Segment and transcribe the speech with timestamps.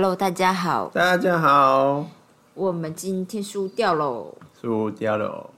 [0.00, 2.08] Hello，大家好，大家好，
[2.54, 4.32] 我们今天输掉喽。
[4.60, 5.50] 输掉了。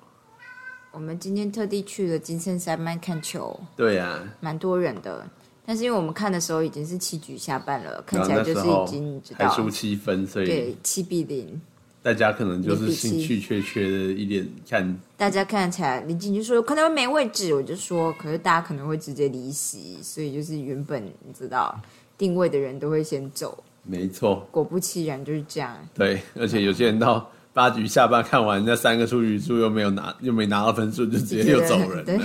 [0.93, 5.29] 我们今天特地去了金圣山脉看球，对呀、蛮多人的。
[5.67, 11.61] 但是因为我们看的时候已经是七局下半了，看起来就是已经还输道，七分，所以对，七比零。
[12.03, 21.79] 大家可能就是兴趣缺缺的一点看，大家看起来林静就说可能会没位置，我就说，可是大家可能会直接离席，所以就是原本你知道
[22.17, 25.77] 定位的人都会先走，没错，果不其然就是这样。
[25.95, 32.25] 对，而且有些人到八局下半看完那三个出局数又没有拿，又没拿到分数，就直接又走人对了。，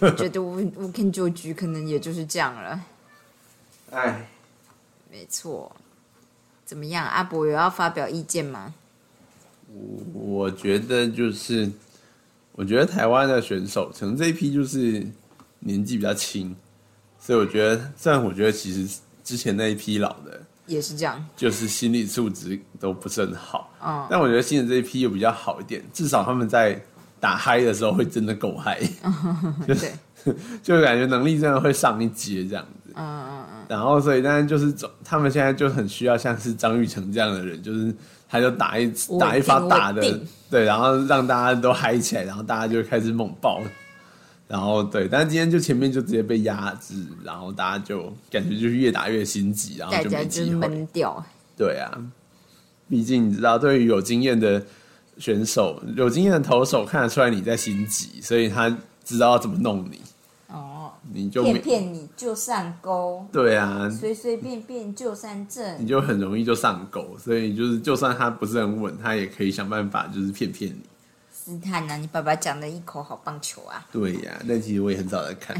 [0.00, 2.80] 我 觉得我我看九局可能也就是这样了。
[3.90, 4.28] 哎，
[5.10, 5.74] 没错，
[6.64, 7.06] 怎么样？
[7.06, 8.74] 阿伯有要发表意见吗？
[9.72, 11.68] 我我觉得就是，
[12.52, 15.04] 我觉得台湾的选手可能这一批就是
[15.58, 16.54] 年纪比较轻，
[17.18, 23.70] 所以我觉得，虽然我觉得其实之前那一批老的，也是这样，就是心理素质都不是很好。
[23.84, 26.80] 嗯，但我觉得新的这一批又比较好一点，至少他们在
[27.20, 28.80] 打嗨的时候会真的够嗨，
[29.66, 29.92] 对，
[30.62, 32.92] 就感觉能力真的会上一阶这样子。
[32.96, 37.94] 嗯嗯嗯，然后所以，但是就是总他们现在就很需要像是张玉成这样的人，就是
[38.28, 40.20] 他就打一稳打一发定大的，
[40.50, 43.60] 对，然后让大家都嗨起来，然后大家就开始猛爆。
[44.46, 50.56] 然后对，但是今天就前面就直接被压制，然后大家就感觉就是越打越心急，然后就没机会。
[50.56, 51.24] 闷掉，
[51.56, 51.98] 对啊，
[52.88, 54.62] 毕竟你知道，对于有经验的
[55.18, 58.68] 选手、有经验的投手，看得出来你在心急，所以他
[59.02, 60.00] 知道要怎么弄你，
[60.48, 67.16] 哦，你就没骗骗你就上钩，对啊，随随便便就上阵你，就很容易就上钩。
[67.18, 70.80] 所以就是，就算他不是很稳，他也可以想办法就是骗骗你。
[71.44, 73.86] 斯坦啊，你爸爸讲的一口好棒球啊！
[73.92, 75.54] 对呀、那其实我也很早在看。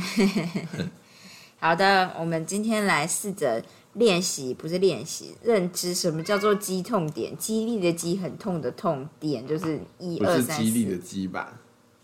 [1.61, 7.37] 好的，我们今天来试着练习，不是练习，认知什么叫做肌痛点。
[7.37, 11.53] 激励的激，很痛的痛，点就是一不是二三激励的，激吧？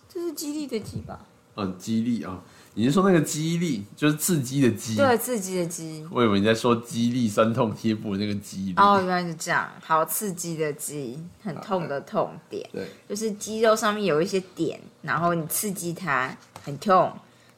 [0.06, 1.24] 这是激励的激吧？
[1.54, 2.42] 哦，激励哦，
[2.74, 4.94] 你是说那个激励，就是刺激的激？
[4.96, 6.06] 对，刺激的激。
[6.10, 8.74] 我以为你在说激励酸痛贴布那个激励。
[8.76, 9.68] 哦，原来是这样。
[9.82, 17.12] 好，刺激的激，很痛的痛点，对，就是肌肉上面有一些点，然后你刺激它，很痛，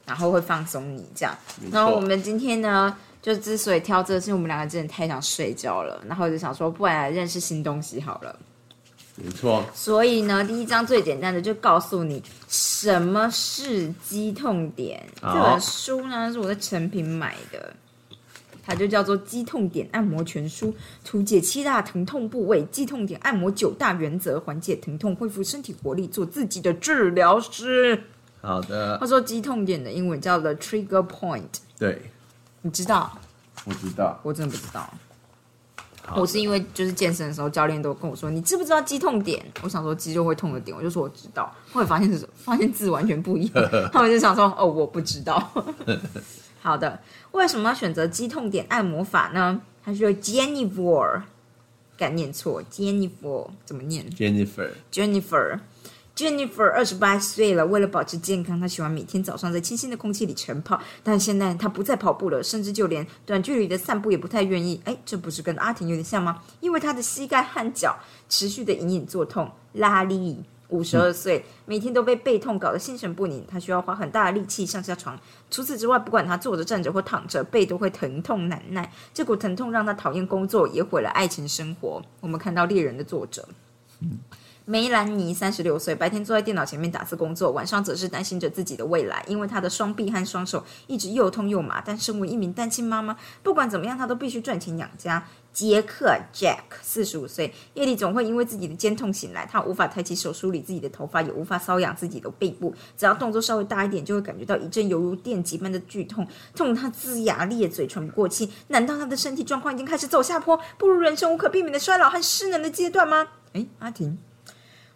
[0.07, 1.37] 然后会放松你这样。
[1.71, 8.39] 然后我们今天呢，就之所以挑这个，是因为我们两个真的太想睡觉了，然后我就想说，不然来认识新东西好了。
[9.15, 15.05] 没错，所以呢，第一章最简单的就告诉你什么是肌痛点。
[15.21, 17.75] 这本书呢是我在成品买的，
[18.65, 20.69] 它就叫做《肌痛点按摩全书》，
[21.05, 28.03] 图解七大疼痛部位，肌痛点按摩九大原则，缓解疼痛，恢复身体活力，做自己的治疗师。
[28.41, 31.43] 好的他，说肌痛点的英文叫 the trigger point，
[31.79, 32.01] 对，
[32.63, 33.19] 你知道？
[33.67, 34.19] 我知道。
[34.23, 34.93] 我真的不知道。
[36.17, 39.45] 我是因为就是健身的时候，教练都跟我说，你知不知道肌痛点？
[39.63, 41.55] 我想说肌肉会痛的点，我就说我知道。
[41.73, 45.53] 后来发现是 发现字完全不一样， 他们就想说哦，我不知道。
[46.61, 46.99] 好的，
[47.33, 49.61] 为什么要选择肌痛点按摩法呢？
[49.85, 51.23] 他说 Jennifer，
[51.97, 55.59] 敢念错，Jennifer 怎么念 Jennifer，？Jennifer。
[56.15, 60.81] Jennifer 二十八岁了，为了保持健康，她喜欢每天早上在清新的空气里晨跑。
[61.03, 64.81] 但现在她不再跑步了，甚至就连短距离的散步也不太愿意。
[64.85, 66.43] 哎，这不是跟阿婷有点像吗？
[66.61, 69.51] 因为她的膝盖和脚持续的隐隐作痛。
[69.73, 75.19] 拉力五十二岁，每天都被背痛搞得心神不宁，她需要花很大的力气上下床。
[75.51, 78.93] 除此之外，不管她坐着、站着或躺着，背都会疼痛难耐。
[79.15, 82.03] 这股疼痛让她讨厌工作，也毁了爱情生活。
[82.21, 83.49] 我们看到猎人的作者。
[84.65, 91.83] 梅兰妮三十六岁，白天坐在电脑前面打字工作，晚上则是担心着自己的未来，因为她的双臂和双手一直又痛又麻。
[91.85, 95.25] 但身为一名单亲妈妈，不管怎么样，她都必须赚钱养家。
[95.53, 108.51] 杰克 Jack 四十五岁，夜里总会因为自己的肩痛醒来，他无法抬起手梳理自己的头发，也无法搔痒自己的背部，只要动作稍微大一点，就会感觉到一阵犹如电击般的剧痛，痛得他龇牙咧嘴，喘不过气。
[108.69, 113.29] 难道他的身体状况已经开始走下坡，步入人生无可避免的衰老和失能的阶段吗？
[113.53, 114.17] 诶，阿婷。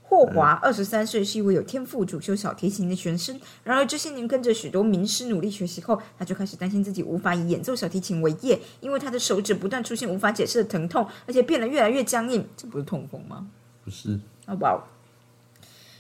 [0.08, 3.38] 霍华二十三岁，是一位有天赋主修小提琴的学生。
[3.64, 12.47] 然而这些年跟着许多名师努力学习后，他就开始担心自己无法以演奏小提琴为业，因为他的手指不断出现无法解释的疼痛，而且变得越来越僵硬。
[12.56, 13.49] 这不是痛风吗？
[13.85, 14.79] 不是，啊哇哦！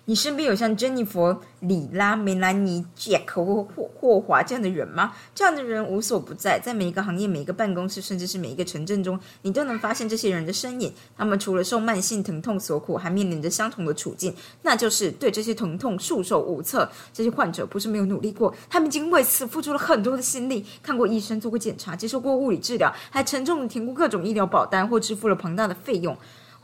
[0.08, 5.12] 你身边有像珍妮佛、里拉、梅兰妮、Jack 或霍霍华这样的人吗？
[5.34, 10.92] 这样的人无所不在，在每一个行业、每一个办公室，甚至是每一个城镇中，你都能发现这些人的身影。
[11.16, 14.32] 他们除了受慢性疼痛所苦，还面临着相同的处境，
[14.62, 16.88] 那就是对这些疼痛束手无策。
[17.12, 26.16] 这些患者不是没有努力过，他们已经为此付出了很多的心力，看过医生，做过检查，接受过物理治疗，还沉重的填过各种医疗保单或支付了庞大的费用。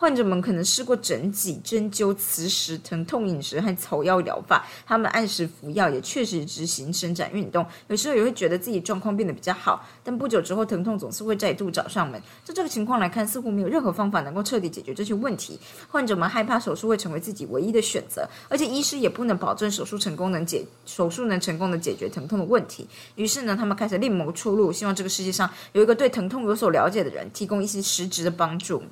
[0.03, 7.65] 患者们可能试过整脊、针灸、磁石、疼痛饮食和草药疗法，他们按时服药，也确实执行伸展运动。
[7.87, 12.21] 有时候也会觉得自己状况变得比较好，但不久之后，疼痛总是会再度找上门。
[12.45, 15.57] 就这个情况来看，似乎没有任何方法能够彻底解决这些问题。
[15.89, 22.85] 患者们害怕手术会成为自己唯一的选择，而且医师也不能保证手术成功能解手术能成功的解决疼痛的问题。
[23.15, 28.83] 于是呢，他们开始另谋出路，希望这个世界上有一个对疼痛有所了解的人，提供一些实质的帮助。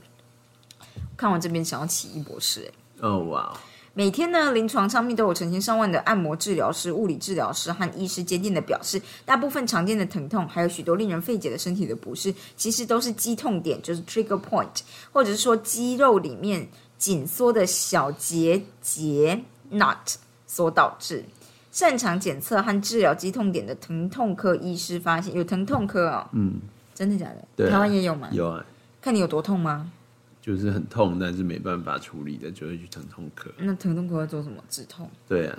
[1.21, 3.55] 看完这边想要起义博士，哦哇，
[3.93, 14.81] 每天呢，临床上面都有成千上万的按摩治疗师、物理治疗师和医师坚定的表示，大部分常见的疼痛，还有许多令人费解的身体的不适，其实都是肌痛点，就是 trigger point，
[15.13, 19.39] 或者是说肌肉里面紧缩的小结节
[19.71, 20.15] knot
[20.47, 21.23] 所导致。
[21.71, 26.55] 擅长检测和治疗肌痛点的疼痛科医师发现，有疼痛科哦，嗯，
[26.95, 27.45] 真的假的？
[27.57, 28.31] 对啊台湾也有吗？
[28.33, 28.65] 有啊，
[29.03, 29.93] 看你有多痛吗？
[30.41, 33.51] 就是很痛，但是没办法处理的，就会去疼痛科。
[33.59, 34.63] 那疼痛科会做什么？
[34.69, 35.59] 止痛，对啊，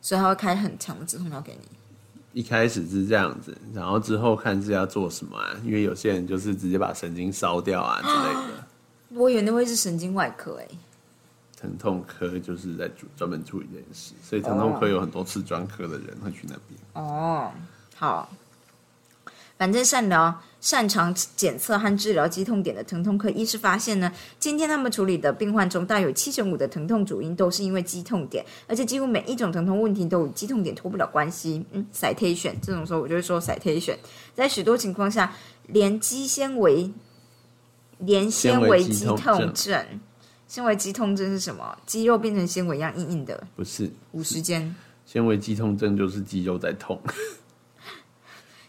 [0.00, 1.68] 所以他会开很强的止痛药给你。
[2.34, 5.56] 一开始是这样子，然后之后看是要做什么啊？
[5.64, 8.64] 因为有些人就是直接把神经烧掉啊之类的。
[9.18, 10.68] 我以为那会是神经外科诶、
[11.56, 16.78] 疼痛科就是在主专门处理这件事，所以疼痛科有很多次专科的人会去那边。
[16.92, 17.50] 哦，
[17.96, 18.30] 好，
[19.58, 31.64] 反正善疗擅长检测和治疗肌痛点的疼痛科医师发现呢，今天他们处理的病患中，大约有七成五的疼痛主因都是因为肌痛点，而且几乎每一种疼痛问题都与肌痛点脱不了关系。
[31.72, 33.96] 嗯，citation 这种时候我就会说 citation，
[34.34, 35.34] 在许多情况下，
[35.66, 36.90] 连肌纤维
[37.98, 39.84] 连纤维肌痛症。
[40.46, 41.76] 纤维肌痛症是什么？
[41.84, 44.74] 肌肉变成纤维一样硬硬的，不是五十间
[45.04, 46.98] 纤维肌痛症，就是肌肉在痛。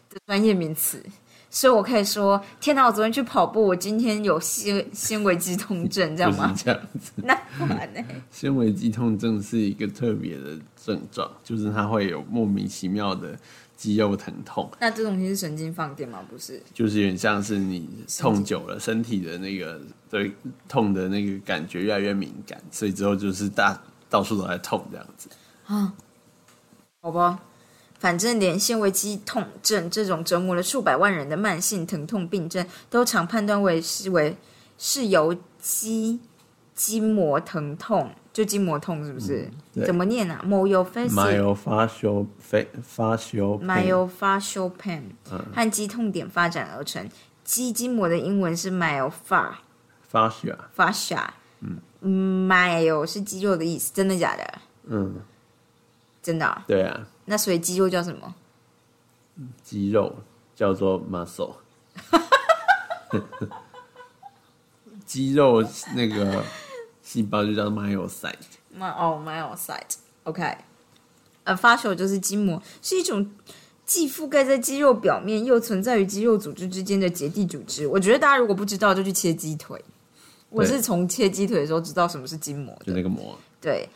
[0.09, 1.03] 的专业名词。
[1.51, 2.85] 所以我可以说，天哪！
[2.85, 6.53] 我昨天去跑步，我今天有纤纤维肌痛症，这样吗？
[6.55, 7.11] 这样子。
[7.25, 7.99] 那不然呢？
[8.29, 13.35] 纤维肌痛症是一个特别的症状，就是它会有莫名其妙的
[13.75, 16.23] 肌肉疼痛，那这种东西是神经放电吗？
[16.29, 17.89] 不是，就是有点像是你
[18.19, 20.31] 痛久了，身体的那个对
[20.67, 23.75] 痛的那个感觉越来越敏感，所以之后就是大
[24.07, 25.27] 到处都在痛这样子。
[25.65, 25.91] 啊
[27.01, 27.39] 好吧。
[27.99, 34.35] 反正连纤维肌痛症这种折磨了数百万人的慢性疼痛病症，都常判断为是为
[34.77, 36.19] 是由肌
[36.73, 39.51] 筋膜疼痛，就筋膜痛是不是？
[39.73, 42.25] 对怎么念啊？myofascial myofascial
[42.81, 45.01] fascial pain myofascial pain
[45.53, 47.05] 和肌痛点发展而成。
[47.43, 49.55] 肌筋膜的英文是 myofascia。
[50.11, 51.27] fascia，fascia，
[52.01, 54.59] 嗯，myo 是肌肉的意思，真的假的？
[54.85, 55.15] 嗯，
[56.23, 58.33] 真的啊、对啊，那所以肌肉叫什么？
[59.63, 60.15] 肌肉
[60.55, 61.53] 叫做 muscle，
[65.05, 65.63] 肌肉
[65.95, 66.43] 那个
[67.03, 68.33] 细胞就叫 myocyte。
[68.75, 70.57] my 哦 myocyte，OK，
[71.43, 73.29] 呃，fascial 就是筋膜，是一种
[73.85, 77.85] 既覆盖在肌肉表面，又存在于肌肉组织之间的结缔组织。
[77.85, 79.79] 我觉得大家如果不知道，就去切鸡腿。
[80.49, 82.93] 我是从切鸡腿的时候知道什么是筋膜就的。
[82.97, 83.87] 那个膜，对，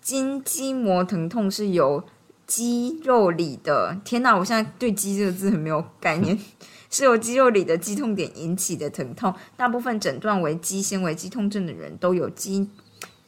[0.00, 2.02] 筋肌膜疼痛是由
[2.48, 6.36] 肌肉里的天哪，我现在对“肌”这个字很没有概念，
[6.90, 9.32] 是由肌肉里的肌痛点引起的疼痛。
[9.54, 12.66] 大部分诊断为肌纤维肌痛症的人都有肌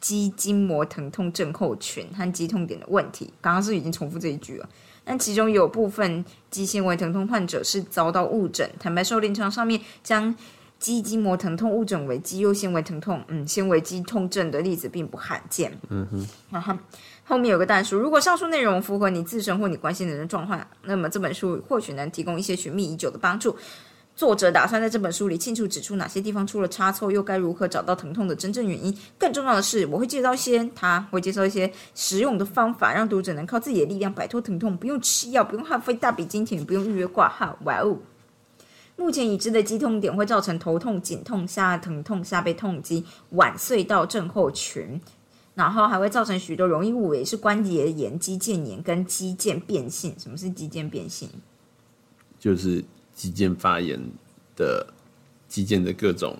[0.00, 3.30] 肌筋膜疼痛症候群和肌痛点的问题。
[3.42, 4.68] 刚刚是已经重复这一句了。
[5.04, 8.70] 但其中有部分肌纤维疼痛患者是遭到误诊。
[8.78, 10.34] 坦白说，临床上面将
[10.78, 15.76] 肌筋膜疼痛误诊为肌肉纤维疼痛，嗯，纤维肌痛症的例子并不罕见。
[15.90, 16.74] 嗯哼，然后
[17.30, 23.56] 后面有个但书，如果上述内容符合你自身或你关心的人状况，那么这本书或许能提供一些寻觅已久的帮助。
[24.16, 28.92] 作者打算在这本书里清楚指出哪些地方出了差错，又该如何找到疼痛的真正原因。
[29.16, 37.56] 更重要的是，我会介绍一些，他会介绍一些实用的方法，让读者能靠自己的力量摆脱疼痛，不用吃药，不用耗费大笔金钱，不用预约挂号。
[37.62, 37.96] 哇哦！
[38.96, 45.00] 目前已知的肌痛点会造成头痛、颈痛、下疼痛、下背痛及晚睡到症候群，
[45.60, 50.14] 然后还会造成许多容易误以为是关节炎、肌腱炎跟肌腱变性。
[50.18, 51.28] 什么是肌腱变性？
[52.38, 52.82] 就是
[53.14, 54.00] 肌腱发炎
[54.56, 54.86] 的
[55.48, 56.34] 肌腱的各种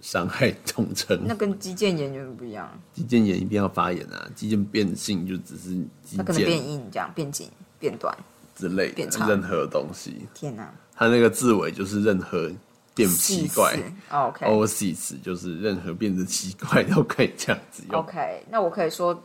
[0.00, 1.20] 伤害统称。
[1.26, 2.66] 那跟肌腱炎有什么不一样？
[2.94, 8.16] 肌腱炎一定要发炎啊，肌腱变性就只是肌它可能变硬，这样变紧、变短。
[8.54, 12.50] 之类的任何东西，天哪，它那个字尾就是任何
[12.96, 18.00] 变奇怪细丝哦，OK，oasis 就是任何变得奇怪都可以这样子用。
[18.00, 19.22] OK，那我可以说，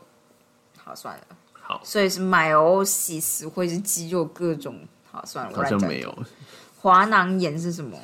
[0.77, 1.23] 好算了。
[1.53, 4.77] 好，所以是 meiosis 或是肌肉各种，
[5.09, 6.13] 好算了，好像没有，
[6.81, 7.97] 滑囊炎是什么？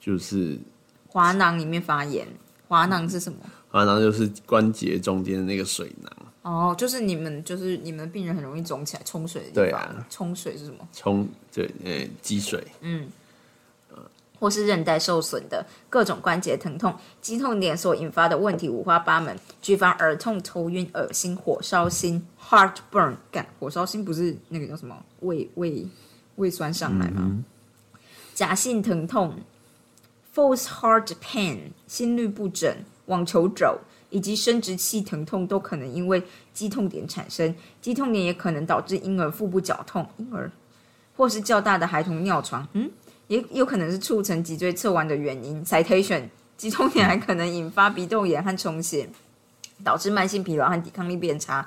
[0.00, 0.58] 就是
[1.06, 2.26] 滑囊里面发炎，
[2.66, 3.38] 滑囊是什么？
[3.70, 6.10] 滑囊就是关节中间的那个水囊，
[6.40, 9.64] 哦，就是你们就是你们病人很容易肿起来冲水的地方。
[9.64, 10.88] 对啊冲水是什么？
[10.94, 12.66] 冲对，呃，积水，
[14.40, 25.86] 或是韧带受损的各种关节疼痛，肌痛点所引发的问题五花八门，举凡耳痛、头晕、恶心、火烧心 （heartburn），干火烧心不是那个叫什么胃胃
[26.36, 27.44] 胃酸上来吗？
[28.34, 29.34] 假性疼痛
[30.34, 32.74] （false heart pain）、心律不整、
[33.06, 33.78] 网球肘
[34.08, 36.22] 以及生殖器疼痛都可能因为
[36.54, 37.54] 肌痛点产生。
[37.82, 40.50] 肌痛点也可能导致婴儿腹部绞痛，婴儿
[41.14, 42.66] 或是较大的孩童尿床。
[42.72, 42.90] 嗯。
[43.30, 45.64] 也有可能是促成脊椎侧弯的原因。
[45.64, 46.24] Citation：
[46.56, 49.08] 肌痛点还可能引发鼻窦炎和充血，
[49.84, 51.64] 导致慢性疲劳和抵抗力变差。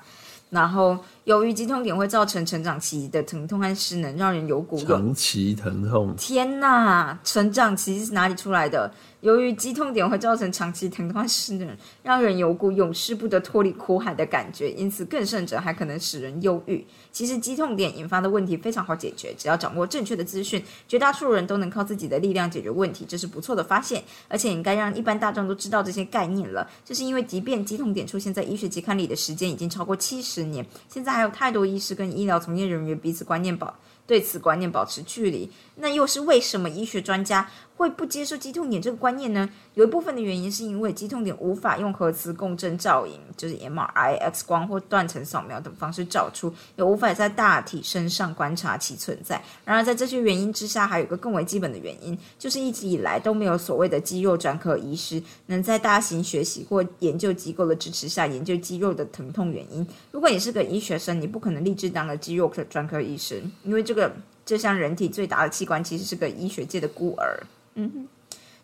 [0.50, 8.92] 然后，由于肌痛点会造成成长期的疼痛和失能，让人有股长期疼痛，天呐，成长期是哪里出来的？
[9.22, 11.66] 由于肌痛点会造成长期疼痛和失能，
[12.02, 16.86] 让人有股永世不得脱离苦海的感觉，因此更甚者还可能使人忧郁。
[17.14, 26.70] 其实肌痛点引发的问题非常好解决，只要掌握正确的资讯，绝大多数人都能靠自己的力量解决问题，这是不错的发现，而且应该让一般大众都知道这些概念了。
[26.84, 33.74] 这是因为，即便肌痛点出现在医学期刊里的时间已经超过七十年，现在还有太多医师跟医疗从业人员彼此观念保
[34.06, 35.50] 对此观念保持距离。
[35.76, 37.50] 那又是为什么医学专家
[37.84, 39.50] 会不接受肌痛点这个观念呢？
[39.74, 49.44] 有一部分的原因是因为肌痛点无法用核磁共振照影，就是 MRI、X 光或断层扫描等方式照出，也无法在大体身上观察其存在。
[49.66, 59.86] 然而，在这些原因之下，还有一个更为基本的原因，就是一直以来都没有所谓的肌肉专科医师能在大型学习或研究机构的支持下研究肌肉的疼痛原因。
[60.10, 64.10] 如果你是个医学生，你不可能立志当个肌肉科专科医生，因为这个
[64.46, 67.38] 这项人体最大的器官其实是个医学界的孤儿。
[67.76, 68.08] 嗯哼，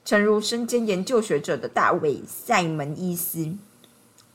[0.06, 3.54] 诚如身兼研究学者的大卫塞门医师。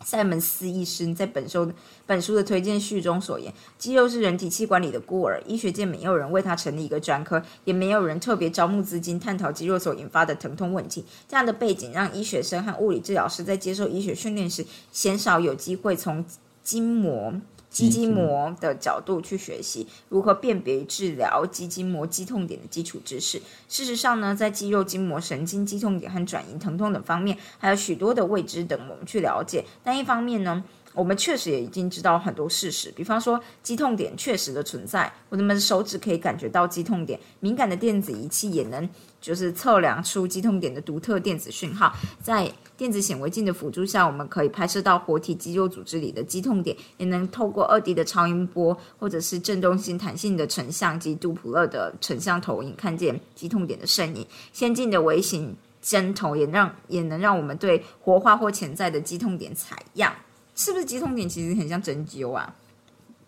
[0.05, 1.73] 塞门斯医生在本书
[2.05, 11.03] 本书的推荐序中所言，肌肉是人体器官里的孤儿，医学界没有人为它成立一个专科，也没有人特别招募资金探讨肌肉所引发的疼痛问题。
[11.27, 16.23] 这样的背景让医学生和物理治疗师在接受医学训练时，鲜少有机会从
[16.63, 17.33] 筋膜。
[17.75, 23.43] 肌筋膜的角度去学习如何辨别治疗肌筋膜肌痛点的基础知识。
[23.69, 29.65] 事实上呢，在肌肉筋膜神经肌痛点和转移疼痛等方面，还有许多的未知等我们去了解。
[29.83, 30.63] 但一方面呢，
[30.95, 38.89] 我们确实也已经知道很多事实，比方说肌痛点确实的存在，我们的手指可以感觉到肌痛点，敏感的电子仪器也能
[39.21, 54.25] 就是测量出肌痛点的独特电子讯号，在电子显微镜的辅助下，我们可以拍摄到活体肌肉组织里的肌痛点，也能透过二 D 的超音波或者是振动性弹性的成像及杜普勒的成像投影，看见肌痛点的身影。
[54.53, 60.15] 先进的微型针头也让也能让我们对活化或潜在的肌痛点采样。
[60.55, 62.55] 是不是肌痛点其实很像针灸啊？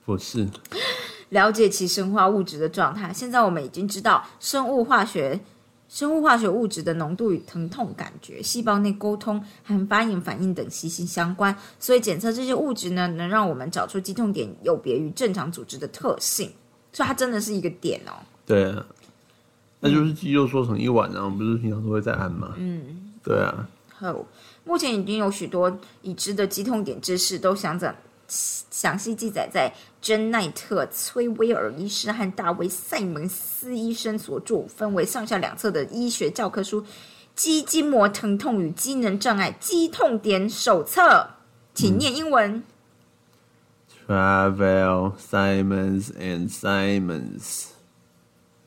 [0.04, 0.46] 不是
[1.30, 3.12] 了解其生化物质的状态。
[3.12, 5.40] 现在我们已经知道生物化学、
[5.88, 11.56] 生物化学物质的浓度与疼痛感觉、细胞内沟通和发炎反应等息息相关。
[11.80, 16.52] 所以检测这些物质呢，能让我们找出肌痛点有别于正常组织的特性。
[16.92, 18.14] 所以它真的是一个点哦。
[18.46, 18.86] 对啊，
[19.80, 22.54] 那就是肌肉缩成一碗啊，我们不是平常都会在按吗？
[22.56, 23.68] 嗯，对啊，
[24.12, 24.26] 后，
[24.64, 27.94] 目前已经有许多已知的肌痛点知识都详载
[28.28, 36.82] 详细记载在珍奈特·崔威尔医师和大卫·塞蒙斯医生所著、分为上下两册的医学教科书
[37.34, 41.02] 《肌筋膜疼痛与机能障碍肌痛点手册》，
[41.74, 42.62] 请念英文。
[44.06, 47.66] Travel Simons and Simons。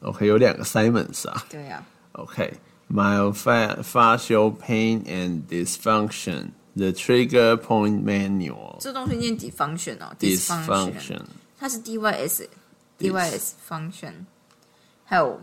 [0.02, 1.46] OK，有两个 Simons 啊。
[1.50, 2.54] 对呀、OK,
[2.92, 6.52] myofascial pain and dysfunction.
[6.76, 8.78] The trigger point manual.
[8.80, 11.22] 这东西念 dysfunction 哦 Dysfunction.
[11.58, 12.48] 它是 dys
[12.98, 14.14] dys function，
[15.04, 15.42] 还有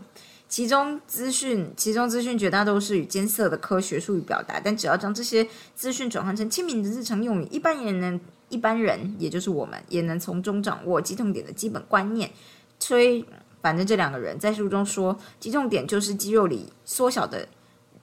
[0.49, 12.31] 其中资讯，其中资讯绝大多数与艰涩的科学术语表达，但只要将这些资讯转换成亲民的日常用语，一般人能，一般人也就是我们，也能从中掌握肌痛点的基本观念。
[12.79, 13.23] 吹，
[13.61, 17.47] 反正这两个人在书中说，肌痛点就是肌肉里缩小的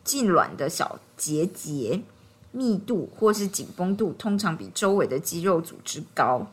[0.04, 2.00] 痉挛的小结节
[2.52, 6.46] 密度或是紧绷度，通常比周围的肌肉组织高。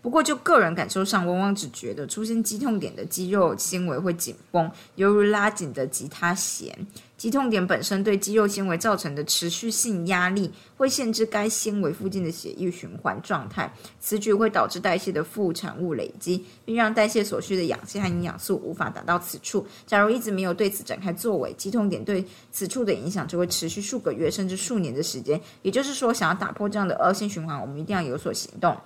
[0.00, 6.72] 不过，就个人感受上，往往只觉得出现肌痛点的肌肉纤维会紧绷，犹如拉紧的吉他弦。
[7.16, 19.66] 肌痛点本身对肌肉纤维造成的持续性压力，会限制该纤维附近的血液循环状态，此举会导致代谢的副产物累积，并让代谢所需的氧气和营养素无法达到此处。
[19.84, 25.40] 假如一直没有对此展开作为，肌痛点对此处的影响就会持续数个月甚至数年的时间。
[25.62, 28.76] 也就是说，想要打破这样的恶性循环，我们一定要有所行动。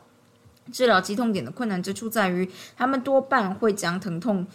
[0.71, 4.47] 治疗肌痛点的困难之处在于，他们多半会将疼痛、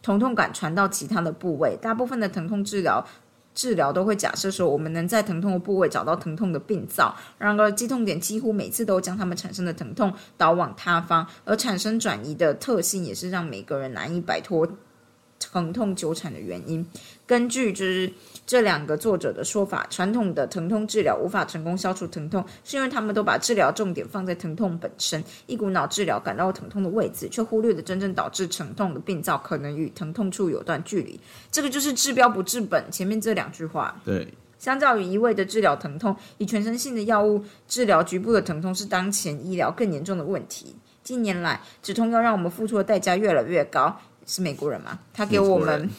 [0.00, 1.76] 疼痛感传到其他的部位。
[1.82, 3.04] 大部分的疼痛治疗
[3.54, 7.14] 治疗都会假设说，我们能在疼痛的部位找到疼痛的病灶。
[7.36, 14.66] 然而，肌痛点几乎每次都将他们产生的疼痛导往他方，而产生转移的特性也是让每个人难以摆脱
[15.50, 16.86] 疼痛纠缠的原因。
[17.26, 18.10] 根据就是
[18.46, 31.18] 这两个作者的说法，传统的疼痛治疗无法成功消除疼痛，是因为他们都把治疗重点放在疼痛本身，一股脑治疗感到疼痛的位置，却忽略了真正导致疼痛的病灶可能与疼痛处有段距离。
[31.50, 32.84] 这个就是治标不治本。
[32.90, 34.26] 前面这两句话，对，
[34.58, 40.74] 相较于一味的治疗疼痛，以全身性的药物治疗局部的疼痛是当前医疗更严重的问题。
[41.02, 43.98] 近年来，止痛药让我们付出的代价越来越高。
[44.28, 44.98] 是美国人嘛？
[45.12, 45.90] 他给我们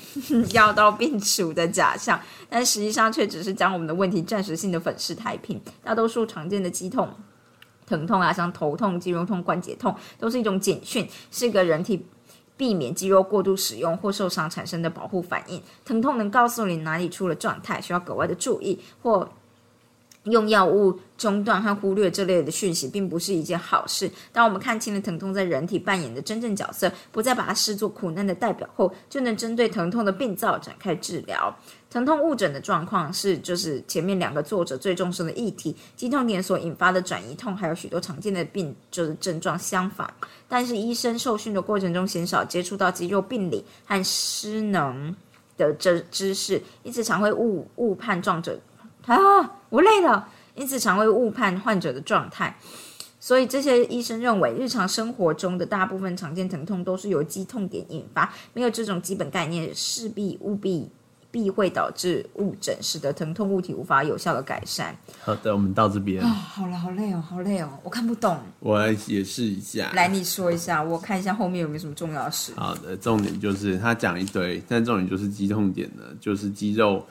[0.53, 2.17] 药 到病除的假象，
[2.47, 5.59] 但实际上却只是将我们的问题暂时性的粉饰太平。
[5.83, 7.09] 大多数常见的肌痛、
[7.87, 12.05] 疼痛啊，像头痛、肌肉痛、关节痛，都是一种警讯，是一个人体
[12.55, 15.59] 避免肌肉过度使用或受伤产生的保护反应。
[15.83, 19.27] 疼痛能告诉你哪里出了状态，需要格外的注意或。
[20.29, 24.09] 用药物中断和忽略这类的讯息，并不是一件好事。
[24.31, 31.53] 当我们看清了疼痛在人体扮演的真正角色，不再把它视作苦难的代表后，就能针对疼痛的病灶展开治疗。
[31.89, 35.75] 疼痛误诊的状况是，就是前面两个作者最重视的议题。
[35.95, 40.07] 肌痛点所引发的转移痛，还有许多常见的病就是症状相反。
[40.47, 45.15] 但是医生受训的过程中，鲜少接触到肌肉病理和失能
[45.57, 48.59] 的这知识，因此常会误误判撞者。
[49.09, 52.55] 啊，我累了，因此常会误判患者的状态。
[53.19, 58.31] 所以这些医生认为，日常生活中的大部分常见疼痛都是由肌痛点引发。
[58.53, 60.89] 没有这种基本概念，势必务必
[61.29, 64.95] 必会导致误诊，使得疼痛物体无法有效的改善。
[65.21, 66.23] 好的，我们到这边。
[66.23, 68.37] 啊，好了，好累哦，好累哦，我看不懂。
[68.59, 69.91] 我来解释一下。
[69.93, 72.53] 来，你说一下，我看一下后面有没有什么重要的事。
[72.55, 77.05] 好的，重点就是他讲一堆，但重点就是肌痛点呢，就是肌肉。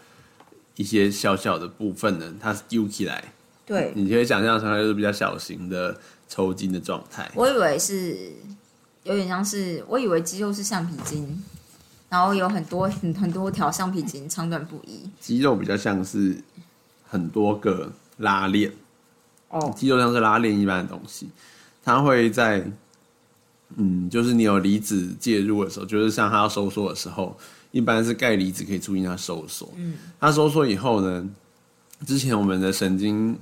[0.78, 3.32] 一些小小的部分呢，它揪起来，
[3.66, 7.28] 对，你可以想象成它就是比较小型的抽筋的状态。
[7.34, 8.30] 我以为是
[9.02, 11.42] 有点像是，我以为肌肉是橡皮筋，
[12.08, 15.10] 然后有很多很 很多条橡皮筋，长短不一。
[15.18, 16.40] 肌肉比较像是
[17.08, 18.72] 很多个拉链，
[19.48, 21.28] 哦，肌肉像是拉链一般的东西，
[21.82, 22.64] 它会在，
[23.74, 27.36] 嗯，就是你有离子介入的时候，就是像它要收缩的时候。
[27.70, 31.28] 一般是钙离子可以促进它收缩，嗯，它收缩以后呢，
[32.06, 33.38] 之前我们的神经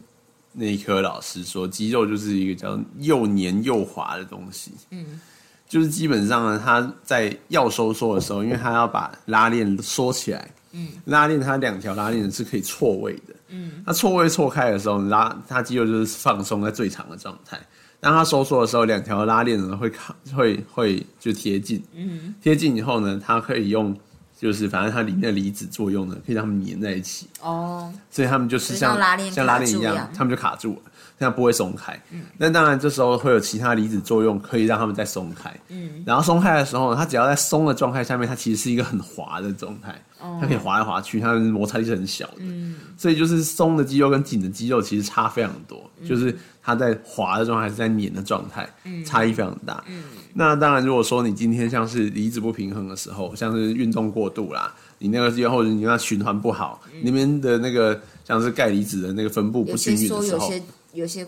[0.53, 5.21] 内科老师说，肌肉就是一个叫又黏又滑的东西，嗯，
[5.69, 17.61] 就是基本上呢，它在要收缩的时候，因为它要把拉链缩起来，嗯，拉链它两条拉链是可以错位的，嗯，它错位错开的时候，拉它肌肉就是放松在最长的状态。
[18.01, 23.97] 当它收缩的时候，两条拉链呢会靠会会就贴近，嗯，贴近以后呢，它可以用。
[24.39, 27.27] 就是反正它里面的离子作用呢，可以让它们粘在一起。
[27.41, 30.83] 哦，所以它们就是像像拉链一样，它们就卡住了，
[31.19, 31.99] 这样不会松开。
[32.11, 35.53] 嗯，那当然这时候会有其他离子作用，可以让它们再松开。
[35.69, 39.95] 嗯，然后松开的时候，它只要在松的状态下面，它其实是一个很滑的状态。
[40.21, 42.37] 哦，它可以滑来滑去，它的摩擦力是很小的。
[42.41, 48.69] 嗯，所以就是松的肌肉跟紧的肌肉其实差非常多，就是它在滑的状态还是在粘的状态，
[49.05, 49.83] 差异非常大。
[49.89, 50.05] 嗯。
[50.33, 60.63] 那当然，如果说你今天像是离子不平衡的时候，像是运动过度啦，你那个之后你那循环不好，里面的那个像是钙离子的那个分布不均匀的时候，有些
[60.97, 61.27] 有些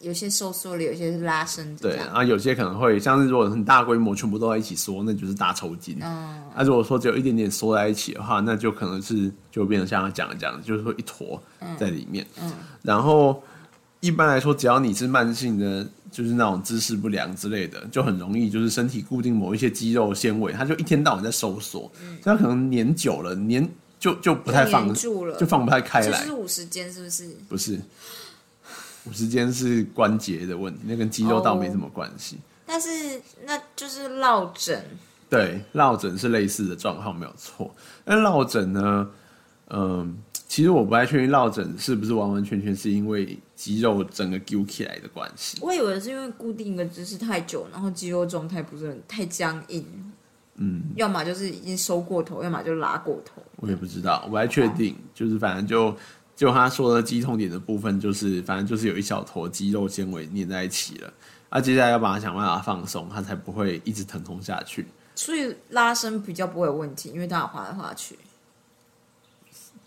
[0.00, 1.74] 有些收缩了，有些是拉伸。
[1.76, 5.98] 对，然后有些可能会像是如果很大规模全部都在一起缩，那就是大抽筋。
[6.02, 6.42] 嗯。
[6.54, 11.42] 那如果说只有一点点缩在一起的话，那就可能是就变成像他讲的这样，就是说一坨
[11.78, 12.26] 在里面。
[12.42, 12.52] 嗯。
[12.82, 13.42] 然后
[14.00, 15.86] 一般来说，只要你是慢性的。
[16.14, 21.90] 就是那种姿势不良之类的，就很容易就是身体固定某一些肌肉纤维，它就一天到晚在收缩，
[22.22, 26.22] 它可能粘久了，粘就就不太放住了，就放不太开来。
[26.22, 27.36] 是五十肩是不是？
[27.48, 27.80] 不是，
[29.06, 32.38] 五十肩是关节的问题，那跟肌肉倒没什么关系。
[32.66, 32.88] 但是
[33.44, 34.82] 那就是落枕，
[35.28, 37.74] 对，落枕是类似的状况没有错。
[38.04, 39.10] 那落枕呢，
[39.68, 40.16] 嗯。
[40.46, 45.58] 其实我不太确定落枕是不是完完全全是因为肌肉整个揪起来的关系。
[45.60, 49.84] 我以为是因为固定一个姿势太久，然后肌肉状态不是很太僵硬，
[50.56, 53.42] 嗯，要么就是已经收过头，要么就拉过头。
[53.56, 54.94] 我也不知道，我不太确定。
[55.12, 55.96] 就是反正就
[56.36, 61.12] 就他说的肌痛点的部分，就是反正就是有一小坨肌肉纤维粘在一起了。
[61.48, 64.86] 啊，接下来要把它想办法放松，它才不会一直疼痛下去。
[65.14, 68.18] 所以拉伸比较不会有问题，因为它有滑来滑去。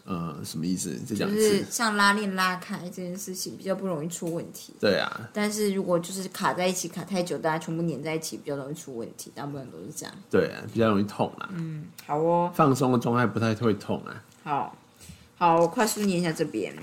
[0.05, 0.97] 呃，什么意思？
[0.99, 1.57] 再就讲一次。
[1.57, 4.73] 是像拉链拉开这件事情比较不容易出问题。
[4.79, 9.29] 对啊，但是如果就是卡在一起卡太久，大家全部粘在一起，比较容易出问题。
[9.35, 10.15] 大部分都是这样。
[10.31, 11.49] 对啊，比较容易痛啊。
[11.51, 14.23] 嗯，好哦，放松的状态不太会痛啊。
[14.45, 14.77] 好，
[15.37, 16.73] 好，我快速念一下这边。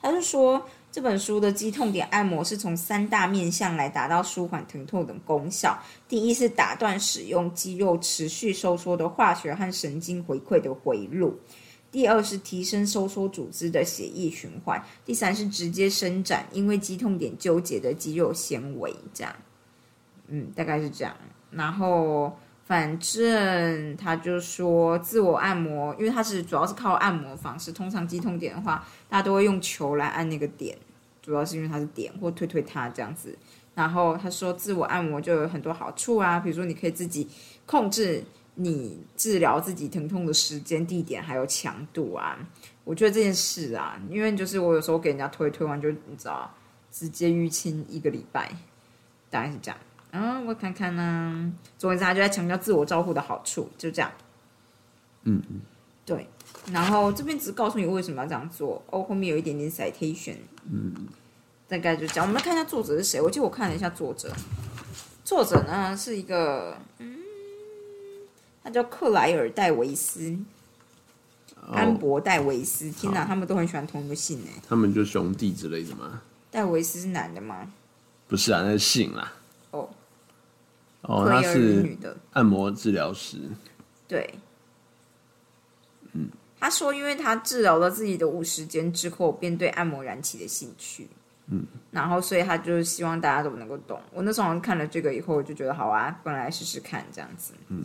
[0.00, 5.76] 他是说这本书的肌痛点按摩是从三大面向来达到舒缓疼痛等功效。
[6.08, 11.36] 第一是打断使用肌肉持续收缩的化学和神经回馈的回路。
[11.90, 19.34] 第二是提升收缩组织的血液循环，第三是直接伸展因为肌痛点纠结的肌肉纤维，这样，
[20.28, 21.16] 嗯，大概是这样。
[21.50, 30.76] 然后反正他就说自我按摩，因为他是主要是靠按摩方式，通常肌痛点的话，大家都会用球来按那个点，
[31.22, 33.36] 主要是因为它是点或推推它这样子。
[33.74, 37.28] 然后他说自我按摩就有很多好处啊，比如说你可以自己
[37.66, 38.24] 控制。
[38.56, 42.38] 你治疗自己疼痛的时间、地点还有强度啊，
[42.84, 46.48] 我觉得这件事啊，因为就是我有时候给人家推推完就你知道，
[46.92, 48.52] 直接淤青一个礼拜，
[49.28, 49.80] 大概是这样。
[50.16, 54.08] 嗯，我看看呢，总之他就在强调自我照顾的好处，就这样。
[55.24, 55.60] 嗯嗯，
[56.06, 56.28] 对。
[56.70, 60.36] 然后这边只是告诉你为什么要这样做，哦，后面有一点点 citation。
[60.70, 60.94] 嗯，
[61.66, 63.20] 大概就讲，我们来看一下作者是谁。
[63.20, 64.32] 我记得我看了一下作者，
[65.24, 67.18] 作者呢是一个嗯。
[68.62, 70.38] 他叫克莱尔·戴维斯，
[71.70, 72.90] 安博·戴维斯。
[72.92, 74.62] 天哪，他们都很喜欢同一个姓哎。
[74.66, 76.22] 他们就兄弟之类的吗？
[76.50, 77.70] 戴维斯是男的吗？
[78.26, 79.32] 不是啊，那是姓啦。
[79.72, 79.90] 哦，
[81.04, 83.38] 哦，他是女的按摩治疗师。
[84.08, 84.28] 对，
[86.12, 91.08] 嗯，他说，因为他治疗了自己的五十间之后，便对按摩燃起了兴趣。
[91.46, 94.00] 嗯，然后所以他就是希望大家都能够懂。
[94.12, 97.52] 我那时候看了这个以后，就觉得好啊，不然来试试看这样子。
[97.68, 97.84] 嗯。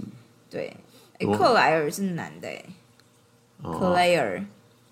[0.50, 0.76] 对，
[1.20, 2.66] 哎，克莱尔是男的，哎，
[3.62, 4.44] 克莱尔，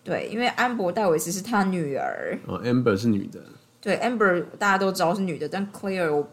[0.04, 3.42] 对，因为安博戴维斯是他女儿，哦，Amber 是女的，
[3.82, 6.24] 对，Amber 大家都知道是女的，但 Claire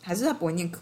[0.00, 0.72] 还是他不会念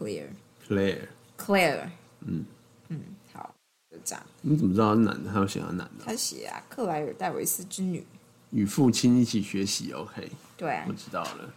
[0.71, 1.89] Claire，Claire，Claire，
[2.21, 2.45] 嗯
[2.89, 3.01] 嗯，
[3.33, 3.53] 好，
[3.91, 4.23] 就这样。
[4.41, 5.33] 你怎么知道他是男的？
[5.33, 6.05] 他有写他男的？
[6.07, 8.07] 他写啊，克莱尔戴维斯之女，
[8.51, 11.53] 与父亲一起学习，OK，对，我知道了。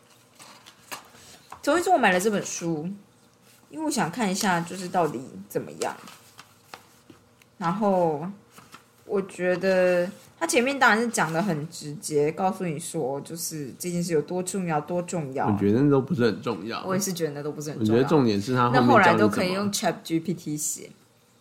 [1.61, 2.89] 总之，我买了这本书，
[3.69, 5.95] 因为我想看一下，就是到底怎么样。
[7.59, 8.27] 然后
[9.05, 10.09] 我觉得
[10.43, 15.47] 他前面当然是讲的很直接，告诉你说就是这件事有多重要，多重要。
[15.47, 16.83] 我觉得那都不是很重要。
[16.83, 17.93] 我也是觉得那都不是很重要。
[17.93, 20.89] 我觉得重点是他那后来都可以用 Chat GPT 写。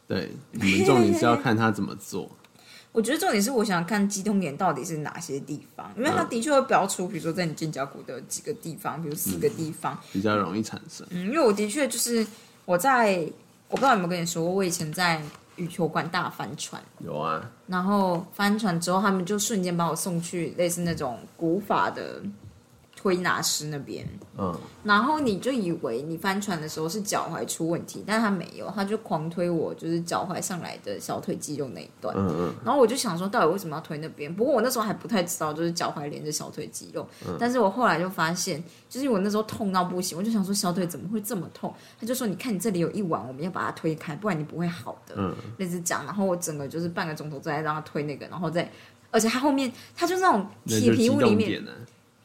[0.07, 2.31] 对，你们重点是要看他怎么做。
[2.93, 11.05] 我觉得重点是我想看激痛点到底是哪些地方，因为他的确会标出，比如说在你肩胛骨的几个地方，比如四个地方比较容易产生。
[11.11, 12.25] 嗯，因为我的确就是
[12.65, 13.29] 我在，
[13.69, 15.21] 我不知道有没有跟你说过，我以前在。
[15.57, 22.23] 羽球馆大帆船有啊，然后帆船之后，他们就瞬间把我送去类似那种古法的。
[23.03, 24.07] 推拿师那边，
[24.39, 34.33] 嗯，然后你就以为你翻船的时候是脚踝出问题，但他没有，他就狂推我，就是脚踝上来的小腿肌肉那一段，嗯嗯，然后我就想说，到底为什么要推那边？
[34.33, 37.05] 不过我那时候还不太知道，就是脚踝连着小腿肌肉，
[37.41, 41.75] 但是我后来就发现，就是我那时候痛到不行，我就想说小腿怎么会这么痛？
[42.01, 48.71] 他就说，你看你这里有一碗，我们要把它推开，不然你不会好的，嗯，类似讲，然后我整个就是半个钟头在让他推那个，然后再，
[49.11, 51.61] 而且他后面他就那种铁皮屋里面，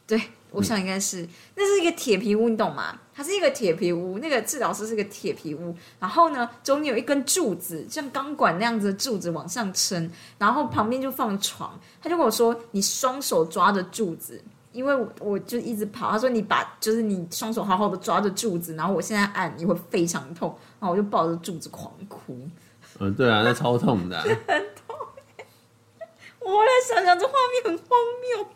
[0.06, 0.22] 对。
[0.50, 2.98] 我想应该是，那是一个铁皮屋，你懂吗？
[3.14, 11.78] 它是一个铁皮屋，那个治疗师是个铁皮屋，然后呢，中间有一根柱子，像钢管那样子的柱子往上撑，然后旁边就放床。
[12.00, 22.38] 他就跟我说：“你双手抓着柱子，因为我就一直跑。”他说：“你把就是你双手好好的抓着柱子，然后我现在按你会非常痛。”然后我就抱着柱子狂哭。
[23.00, 24.96] 嗯，对啊，那超痛的， 很痛。
[26.40, 28.48] 我来想想，这画面很荒谬。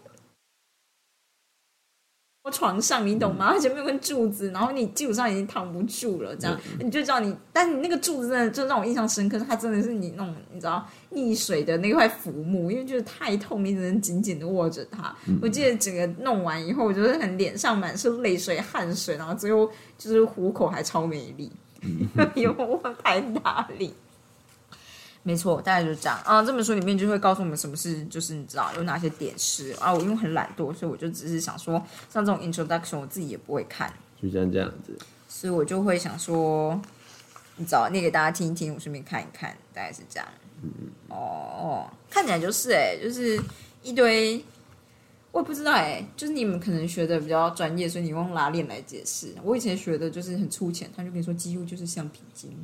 [2.51, 3.47] 床上，你懂吗？
[3.47, 15.15] 而且没有根柱子，然后你基本上已经躺不住了，这样你就知道你，但你那个柱子真的就让我印象深刻，它真的是你那种你知道溺水的那块浮木，因为就是太痛，你只能紧紧的握着它。
[15.41, 21.51] 我记得整个弄完以后，我就是很脸上满是泪水、汗水，然后最后就是虎口还超美丽，
[22.35, 23.95] 因为我太大力。
[25.23, 26.43] 没错，大概就是这样啊。
[26.43, 29.93] 这本书里面就会告诉我们什么是，就是你知道有哪些点是啊。
[29.93, 34.99] 我因为很懒惰，所以我就只是想说，像这种 introduction 我自己也不会看，就像这样子。
[35.29, 36.81] 所以我就会想说，
[37.57, 40.29] 你知道念给大家听一听，我顺便看一看，大概是这样。
[40.63, 40.71] 嗯
[41.09, 43.41] 哦，看起来就是哎、就是
[43.83, 44.45] 一堆。
[45.31, 49.35] 我也不知道哎、就是你们可能学的比较专业，所以你用拉链来解释。
[49.43, 52.55] 我以前学的就是很粗浅，他就跟你说几乎就是橡皮筋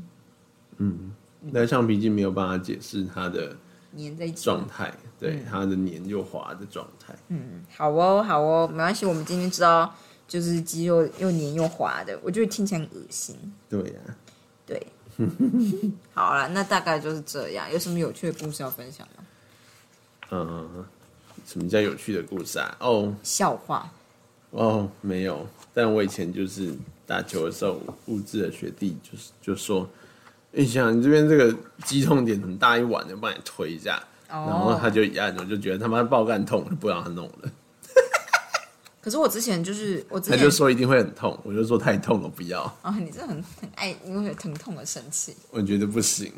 [1.53, 3.57] 但橡皮筋没有办法解释它的
[3.96, 4.44] 粘在一起。
[4.44, 7.14] 状态，对它的黏又滑的状态。
[7.29, 9.07] 嗯好哦，好哦，没关系。
[9.07, 9.94] 我们今天知道，
[10.27, 13.37] 就是肌肉又黏又滑的，我觉得听起来很恶心。
[13.68, 14.16] 对呀、
[14.66, 14.87] 对，
[16.12, 17.70] 好了，那大概就是这样。
[17.72, 19.24] 有什么有趣的故事要分享吗？
[20.31, 20.85] 嗯，
[21.46, 22.77] 什么叫有趣的故事啊？
[22.81, 23.90] 哦笑话。
[24.51, 25.46] 哦，没有。
[25.72, 26.74] 但我以前就是
[27.07, 29.88] 打球的时候，物质的学弟就是就说
[30.57, 34.03] ：“哎、想你这边这个肌痛点很大一碗，就帮你推一下。
[34.29, 37.51] 然后他就一按，我就觉得他妈爆干痛，我就不让他弄了。
[39.01, 42.63] 可是我之前就是我之前他就说一定会很痛，我就说太痛了，不要。
[42.83, 45.35] 啊、你真的很很爱因为疼痛而生气。
[45.51, 46.31] 我觉得不行。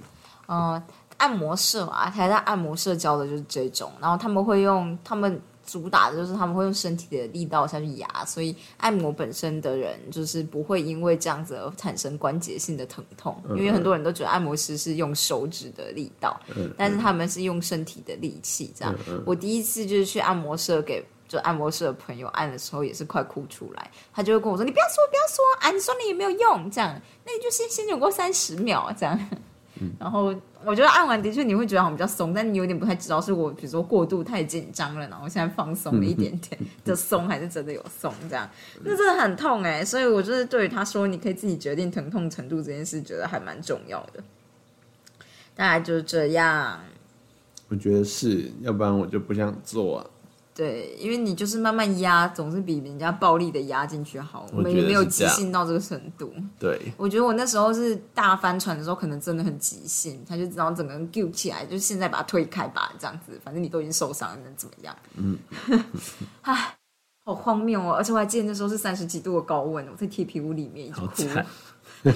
[0.47, 0.81] 呃，
[1.17, 16.41] 按摩社嘛，台大按摩社教的就是这种，然后他们会用他们主打的就是他们会用身体的力道下去压，所以按摩本身的人就是不会因为这样子而产生关节性的疼痛，因为很多人都觉得按摩师是用手指的力道，
[16.77, 18.95] 但是他们是用身体的力气这样。
[19.25, 21.05] 我第一次就是去按摩社给。
[21.31, 29.17] 就按摩社的朋友按的时候也是快哭出来，他就会跟我说：“你不要说，不要说啊，你说你也没有用，这样，那你就先先忍过三十秒这样。”
[29.99, 38.49] 然后我觉得按完的确你会觉得好像比较松，但你有点不太知道是我比如说过度太紧张了，然后现在放松了一点点的松，还是真的有松这样，
[38.85, 44.23] 那真的很痛哎、所以我就是对于他说你可以自己决定疼痛程度这件事，觉得还蛮重要的。
[45.55, 46.81] 大概就是这样，
[47.69, 50.07] 我觉得是要不然我就不想做、啊。
[50.55, 54.45] 对，因为你就是慢慢压，总是比人家暴力的压进去好。
[54.53, 56.33] 我们也没有急性到这个程度。
[56.59, 64.95] 对，我觉得我那时候是大翻船的时候，可能真的很急性，他就然后整个人揪起来，就现在把它推开吧，这样子，反正你都已经受伤了，能怎么样？
[65.17, 65.39] 嗯，
[66.43, 66.77] 唉，
[67.25, 67.95] 好荒谬哦！
[67.95, 71.47] 而且我还记得那时候是三十几度的高温，我在铁皮屋里面一直哭，惨。
[72.05, 72.13] 而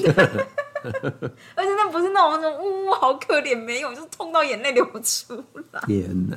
[1.64, 6.36] 且那不是那种那种呜、好可怜，没有，就是痛到眼泪流不出来，天哪！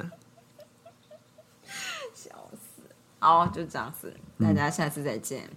[3.19, 5.49] 好，就这样子，大家下次再见，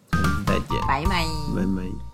[0.47, 1.25] 再见，拜拜。
[1.55, 2.10] 拜拜。